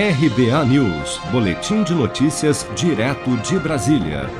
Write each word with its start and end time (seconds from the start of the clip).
RBA 0.00 0.64
News, 0.66 1.20
Boletim 1.32 1.82
de 1.82 1.92
Notícias, 1.92 2.64
direto 2.76 3.36
de 3.38 3.58
Brasília. 3.58 4.30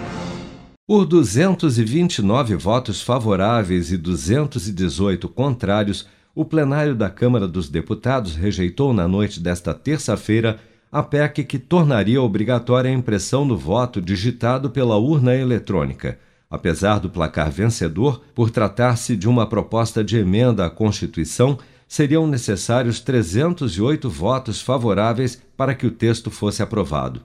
Por 0.87 1.05
229 1.05 2.55
votos 2.55 3.03
favoráveis 3.03 3.91
e 3.91 3.97
218 3.97 5.29
contrários, 5.29 6.07
o 6.33 6.45
plenário 6.45 6.95
da 6.95 7.11
Câmara 7.11 7.49
dos 7.49 7.69
Deputados 7.69 8.37
rejeitou 8.37 8.95
na 8.95 9.09
noite 9.09 9.41
desta 9.41 9.75
terça-feira 9.75 10.61
a 10.93 11.03
PEC 11.03 11.43
que 11.43 11.59
tornaria 11.59 12.23
obrigatória 12.23 12.89
a 12.89 12.95
impressão 12.95 13.45
do 13.45 13.57
voto 13.57 14.01
digitado 14.01 14.71
pela 14.71 14.97
urna 14.97 15.35
eletrônica. 15.35 16.21
Apesar 16.49 17.01
do 17.01 17.11
placar 17.11 17.51
vencedor, 17.51 18.23
por 18.33 18.49
tratar-se 18.49 19.17
de 19.17 19.29
uma 19.29 19.45
proposta 19.45 20.05
de 20.05 20.19
emenda 20.19 20.65
à 20.65 20.71
Constituição, 20.71 21.59
seriam 21.89 22.27
necessários 22.27 23.01
308 23.01 24.11
votos 24.11 24.61
favoráveis 24.61 25.43
para 25.57 25.75
que 25.75 25.87
o 25.87 25.91
texto 25.91 26.31
fosse 26.31 26.63
aprovado. 26.63 27.23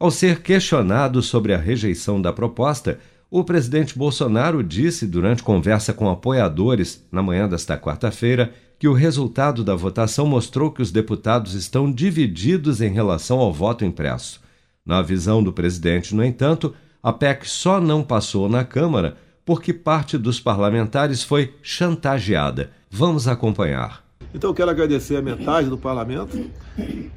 Ao 0.00 0.10
ser 0.10 0.40
questionado 0.40 1.22
sobre 1.22 1.52
a 1.52 1.58
rejeição 1.58 2.20
da 2.20 2.32
proposta, 2.32 2.98
o 3.30 3.44
presidente 3.44 3.98
Bolsonaro 3.98 4.62
disse 4.62 5.06
durante 5.06 5.42
conversa 5.42 5.92
com 5.92 6.08
apoiadores 6.08 7.06
na 7.12 7.22
manhã 7.22 7.48
desta 7.48 7.76
quarta-feira 7.76 8.52
que 8.78 8.88
o 8.88 8.92
resultado 8.92 9.64
da 9.64 9.74
votação 9.74 10.26
mostrou 10.26 10.70
que 10.70 10.82
os 10.82 10.90
deputados 10.90 11.54
estão 11.54 11.90
divididos 11.90 12.80
em 12.80 12.92
relação 12.92 13.38
ao 13.38 13.52
voto 13.52 13.84
impresso. 13.84 14.40
Na 14.84 15.02
visão 15.02 15.42
do 15.42 15.52
presidente, 15.52 16.14
no 16.14 16.24
entanto, 16.24 16.74
a 17.02 17.12
PEC 17.12 17.48
só 17.48 17.80
não 17.80 18.02
passou 18.02 18.48
na 18.48 18.64
Câmara 18.64 19.16
porque 19.44 19.72
parte 19.72 20.18
dos 20.18 20.40
parlamentares 20.40 21.22
foi 21.22 21.54
chantageada. 21.62 22.70
Vamos 22.90 23.28
acompanhar. 23.28 24.05
Então 24.34 24.50
eu 24.50 24.54
quero 24.54 24.70
agradecer 24.70 25.16
a 25.16 25.22
metade 25.22 25.68
do 25.68 25.78
parlamento 25.78 26.50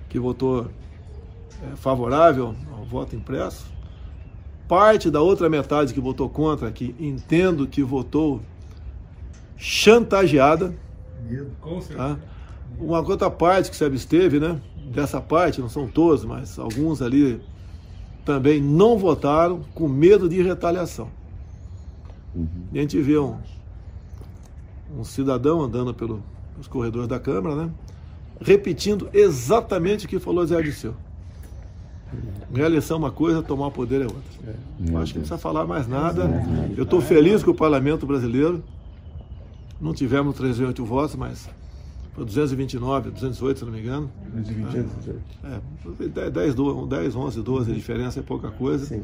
que 0.07 0.19
votou 0.19 0.67
é, 1.61 1.75
favorável 1.75 2.55
ao 2.77 2.85
voto 2.85 3.15
impresso. 3.15 3.65
Parte 4.67 5.09
da 5.09 5.21
outra 5.21 5.49
metade 5.49 5.93
que 5.93 5.99
votou 5.99 6.29
contra, 6.29 6.71
que 6.71 6.95
entendo 6.99 7.67
que 7.67 7.81
votou 7.83 8.41
chantageada. 9.57 10.73
Tá? 11.95 12.17
Uma 12.79 12.99
outra 12.99 13.29
parte 13.29 13.69
que 13.69 13.75
se 13.75 13.83
absteve, 13.83 14.39
né? 14.39 14.61
Dessa 14.93 15.19
parte, 15.19 15.59
não 15.59 15.69
são 15.69 15.87
todos, 15.87 16.23
mas 16.23 16.57
alguns 16.57 17.01
ali 17.01 17.41
também 18.23 18.61
não 18.61 18.97
votaram 18.97 19.61
com 19.73 19.87
medo 19.87 20.29
de 20.29 20.41
retaliação. 20.41 21.09
Uhum. 22.33 22.47
E 22.71 22.77
a 22.79 22.81
gente 22.81 22.99
vê 23.01 23.17
um, 23.17 23.37
um 24.97 25.03
cidadão 25.03 25.61
andando 25.61 25.93
pelo, 25.93 26.23
os 26.59 26.67
corredores 26.67 27.07
da 27.07 27.19
Câmara, 27.19 27.55
né? 27.55 27.71
repetindo 28.41 29.09
exatamente 29.13 30.05
o 30.05 30.09
que 30.09 30.19
falou 30.19 30.45
Zé 30.45 30.61
Dirceu. 30.61 30.95
Reeleição 32.53 32.95
é 32.95 32.99
uma 32.99 33.11
coisa, 33.11 33.43
tomar 33.43 33.69
poder 33.69 34.01
é 34.01 34.05
outra. 34.05 34.21
É, 34.47 34.49
Acho 34.49 34.87
que 34.87 34.93
não 34.95 35.03
precisa 35.03 35.37
falar 35.37 35.65
mais 35.65 35.87
nada. 35.87 36.27
Eu 36.75 36.83
estou 36.83 37.01
feliz 37.01 37.43
com 37.43 37.51
o 37.51 37.55
parlamento 37.55 38.07
brasileiro. 38.07 38.63
Não 39.79 39.93
tivemos 39.93 40.35
308 40.35 40.83
votos, 40.83 41.15
mas 41.15 41.47
foi 42.13 42.25
229, 42.25 43.11
208, 43.11 43.59
se 43.59 43.65
não 43.65 43.71
me 43.71 43.79
engano. 43.79 44.11
228. 44.33 45.21
É, 45.43 46.29
10, 46.29 46.55
10, 46.87 47.15
11, 47.15 47.41
12, 47.41 47.71
a 47.71 47.75
diferença 47.75 48.19
é 48.19 48.23
pouca 48.23 48.49
coisa. 48.49 48.99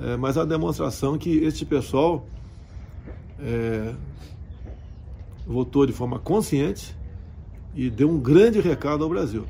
É, 0.00 0.16
mas 0.16 0.38
a 0.38 0.44
demonstração 0.44 1.18
que 1.18 1.30
este 1.44 1.66
pessoal 1.66 2.26
é, 3.38 3.92
votou 5.46 5.86
de 5.86 5.92
forma 5.92 6.18
consciente 6.18 6.94
e 7.74 7.88
deu 7.88 8.10
um 8.10 8.18
grande 8.18 8.60
recado 8.60 9.04
ao 9.04 9.10
Brasil. 9.10 9.44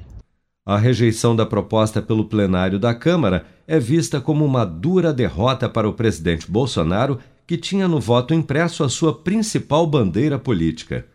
A 0.64 0.76
rejeição 0.76 1.34
da 1.34 1.46
proposta 1.46 2.02
pelo 2.02 2.24
plenário 2.24 2.78
da 2.78 2.92
Câmara 2.92 3.46
é 3.66 3.78
vista 3.78 4.20
como 4.20 4.44
uma 4.44 4.64
dura 4.64 5.12
derrota 5.12 5.68
para 5.68 5.88
o 5.88 5.92
presidente 5.92 6.50
Bolsonaro, 6.50 7.18
que 7.46 7.56
tinha 7.56 7.86
no 7.86 8.00
voto 8.00 8.34
impresso 8.34 8.82
a 8.82 8.88
sua 8.88 9.14
principal 9.14 9.86
bandeira 9.86 10.38
política. 10.38 11.06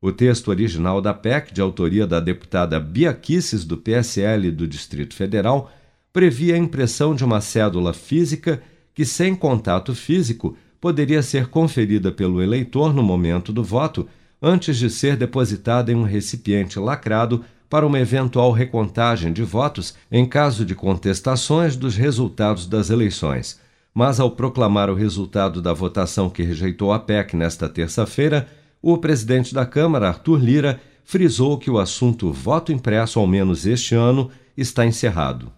O 0.00 0.12
texto 0.12 0.48
original 0.48 1.00
da 1.00 1.14
PEC, 1.14 1.52
de 1.52 1.60
autoria 1.60 2.06
da 2.06 2.20
deputada 2.20 2.78
Bia 2.78 3.12
Kisses, 3.14 3.64
do 3.64 3.78
PSL 3.78 4.50
do 4.50 4.66
Distrito 4.66 5.14
Federal, 5.14 5.72
previa 6.12 6.54
a 6.54 6.58
impressão 6.58 7.14
de 7.14 7.24
uma 7.24 7.40
cédula 7.40 7.94
física 7.94 8.62
que, 8.94 9.04
sem 9.04 9.34
contato 9.34 9.94
físico, 9.94 10.56
poderia 10.80 11.22
ser 11.22 11.48
conferida 11.48 12.12
pelo 12.12 12.42
eleitor 12.42 12.92
no 12.92 13.02
momento 13.02 13.52
do 13.52 13.64
voto 13.64 14.06
antes 14.40 14.76
de 14.76 14.88
ser 14.88 15.16
depositada 15.16 15.92
em 15.92 15.94
um 15.94 16.04
recipiente 16.04 16.78
lacrado 16.78 17.44
para 17.68 17.86
uma 17.86 18.00
eventual 18.00 18.50
recontagem 18.50 19.32
de 19.32 19.42
votos 19.42 19.94
em 20.10 20.24
caso 20.26 20.64
de 20.64 20.74
contestações 20.74 21.76
dos 21.76 21.96
resultados 21.96 22.66
das 22.66 22.90
eleições. 22.90 23.60
Mas, 23.92 24.20
ao 24.20 24.30
proclamar 24.30 24.88
o 24.88 24.94
resultado 24.94 25.60
da 25.60 25.72
votação 25.72 26.30
que 26.30 26.42
rejeitou 26.42 26.92
a 26.92 26.98
PEC 26.98 27.36
nesta 27.36 27.68
terça-feira, 27.68 28.46
o 28.80 28.96
presidente 28.96 29.52
da 29.52 29.66
Câmara, 29.66 30.08
Arthur 30.08 30.38
Lira, 30.38 30.80
frisou 31.04 31.58
que 31.58 31.70
o 31.70 31.78
assunto 31.78 32.32
voto 32.32 32.70
impresso, 32.70 33.18
ao 33.18 33.26
menos 33.26 33.66
este 33.66 33.94
ano, 33.94 34.30
está 34.56 34.86
encerrado. 34.86 35.50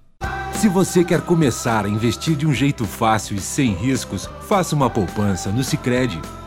Se 0.55 0.69
você 0.69 1.03
quer 1.03 1.23
começar 1.23 1.85
a 1.85 1.89
investir 1.89 2.37
de 2.37 2.47
um 2.47 2.53
jeito 2.53 2.85
fácil 2.85 3.37
e 3.37 3.41
sem 3.41 3.73
riscos, 3.73 4.29
faça 4.43 4.77
uma 4.77 4.91
poupança 4.91 5.51
no 5.51 5.65
Sicredi. 5.65 6.21